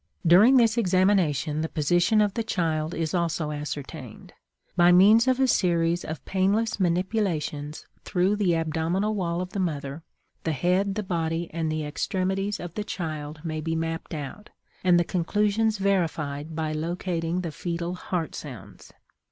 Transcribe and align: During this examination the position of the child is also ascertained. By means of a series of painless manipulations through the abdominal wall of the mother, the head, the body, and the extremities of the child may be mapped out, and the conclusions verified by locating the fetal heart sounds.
During 0.25 0.57
this 0.57 0.79
examination 0.79 1.61
the 1.61 1.69
position 1.69 2.21
of 2.21 2.33
the 2.33 2.41
child 2.41 2.95
is 2.95 3.13
also 3.13 3.51
ascertained. 3.51 4.33
By 4.75 4.91
means 4.91 5.27
of 5.27 5.39
a 5.39 5.45
series 5.47 6.03
of 6.03 6.25
painless 6.25 6.79
manipulations 6.79 7.85
through 8.03 8.37
the 8.37 8.55
abdominal 8.55 9.13
wall 9.13 9.41
of 9.41 9.51
the 9.51 9.59
mother, 9.59 10.01
the 10.43 10.53
head, 10.53 10.95
the 10.95 11.03
body, 11.03 11.51
and 11.53 11.71
the 11.71 11.85
extremities 11.85 12.59
of 12.59 12.73
the 12.73 12.83
child 12.83 13.41
may 13.43 13.61
be 13.61 13.75
mapped 13.75 14.15
out, 14.15 14.49
and 14.83 14.99
the 14.99 15.03
conclusions 15.03 15.77
verified 15.77 16.55
by 16.55 16.71
locating 16.71 17.41
the 17.41 17.51
fetal 17.51 17.93
heart 17.93 18.33
sounds. 18.33 18.91